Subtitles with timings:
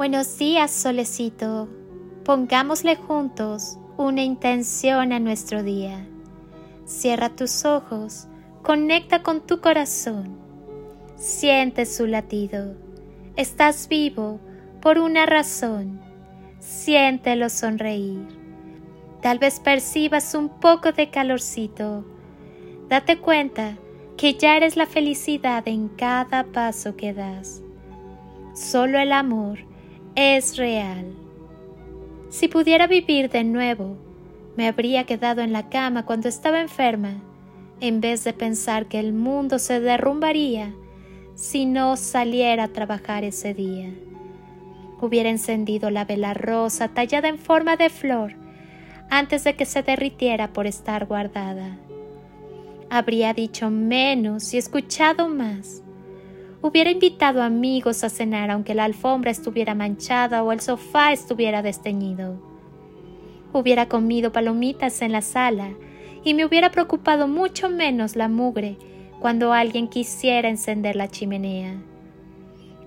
[0.00, 1.68] Buenos días, solecito.
[2.24, 6.06] Pongámosle juntos una intención a nuestro día.
[6.86, 8.26] Cierra tus ojos,
[8.62, 10.38] conecta con tu corazón.
[11.16, 12.76] Siente su latido.
[13.36, 14.40] Estás vivo
[14.80, 16.00] por una razón.
[16.60, 18.26] Siéntelo sonreír.
[19.20, 22.06] Tal vez percibas un poco de calorcito.
[22.88, 23.76] Date cuenta
[24.16, 27.60] que ya eres la felicidad en cada paso que das.
[28.54, 29.69] Solo el amor
[30.20, 31.06] es real.
[32.28, 33.96] Si pudiera vivir de nuevo,
[34.54, 37.22] me habría quedado en la cama cuando estaba enferma,
[37.80, 40.74] en vez de pensar que el mundo se derrumbaría
[41.34, 43.88] si no saliera a trabajar ese día.
[45.00, 48.34] Hubiera encendido la vela rosa tallada en forma de flor
[49.08, 51.78] antes de que se derritiera por estar guardada.
[52.90, 55.82] Habría dicho menos y escuchado más
[56.62, 62.38] Hubiera invitado amigos a cenar aunque la alfombra estuviera manchada o el sofá estuviera desteñido.
[63.54, 65.70] Hubiera comido palomitas en la sala
[66.22, 68.76] y me hubiera preocupado mucho menos la mugre
[69.20, 71.80] cuando alguien quisiera encender la chimenea.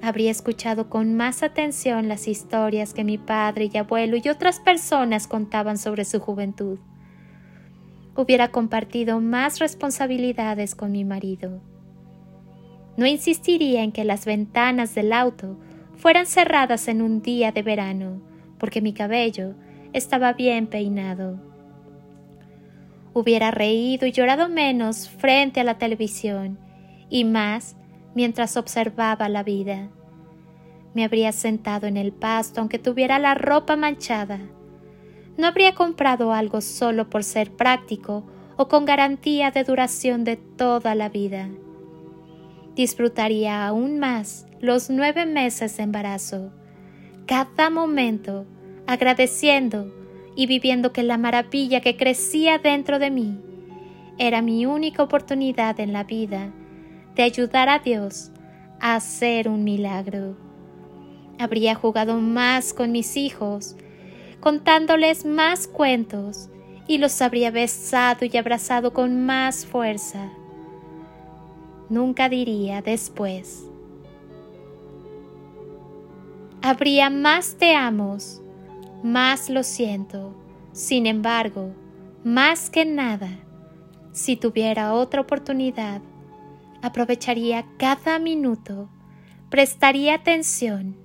[0.03, 5.27] Habría escuchado con más atención las historias que mi padre y abuelo y otras personas
[5.27, 6.77] contaban sobre su juventud.
[8.15, 11.72] Hubiera compartido más responsabilidades con mi marido
[12.95, 15.57] no insistiría en que las ventanas del auto
[15.95, 18.21] fueran cerradas en un día de verano,
[18.59, 19.55] porque mi cabello
[19.93, 21.39] estaba bien peinado.
[23.13, 26.59] Hubiera reído y llorado menos frente a la televisión
[27.09, 27.75] y más
[28.15, 29.89] mientras observaba la vida.
[30.93, 34.39] Me habría sentado en el pasto aunque tuviera la ropa manchada.
[35.37, 38.23] No habría comprado algo solo por ser práctico
[38.55, 41.49] o con garantía de duración de toda la vida
[42.75, 46.51] disfrutaría aún más los nueve meses de embarazo,
[47.25, 48.45] cada momento
[48.87, 49.93] agradeciendo
[50.35, 53.39] y viviendo que la maravilla que crecía dentro de mí
[54.17, 56.51] era mi única oportunidad en la vida
[57.15, 58.31] de ayudar a Dios
[58.79, 60.35] a hacer un milagro.
[61.39, 63.75] Habría jugado más con mis hijos,
[64.39, 66.49] contándoles más cuentos,
[66.87, 70.31] y los habría besado y abrazado con más fuerza
[71.89, 73.65] nunca diría después.
[76.61, 78.41] Habría más te amos,
[79.03, 80.33] más lo siento,
[80.71, 81.73] sin embargo,
[82.23, 83.31] más que nada,
[84.13, 86.01] si tuviera otra oportunidad,
[86.81, 88.87] aprovecharía cada minuto,
[89.49, 90.95] prestaría atención,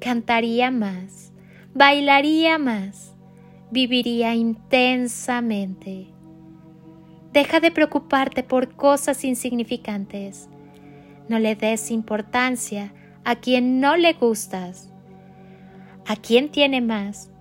[0.00, 1.32] cantaría más,
[1.74, 3.14] bailaría más,
[3.72, 6.13] viviría intensamente
[7.34, 10.48] Deja de preocuparte por cosas insignificantes.
[11.28, 14.92] No le des importancia a quien no le gustas,
[16.06, 17.32] a quien tiene más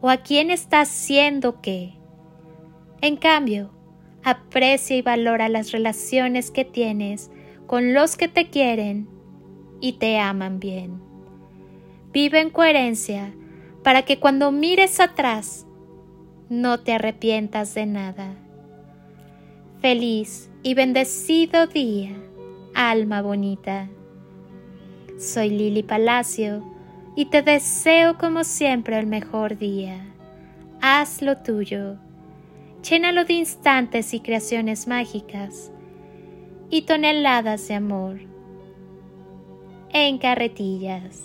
[0.00, 1.94] o a quien está haciendo qué.
[3.00, 3.72] En cambio,
[4.22, 7.32] aprecia y valora las relaciones que tienes
[7.66, 9.08] con los que te quieren
[9.80, 11.02] y te aman bien.
[12.12, 13.34] Vive en coherencia
[13.82, 15.66] para que cuando mires atrás
[16.48, 18.36] no te arrepientas de nada.
[19.80, 22.14] Feliz y bendecido día,
[22.74, 23.88] alma bonita.
[25.18, 26.62] Soy Lili Palacio
[27.16, 30.04] y te deseo como siempre el mejor día.
[30.82, 31.96] Haz lo tuyo.
[32.86, 35.72] Llénalo de instantes y creaciones mágicas
[36.68, 38.20] y toneladas de amor
[39.94, 41.22] en carretillas.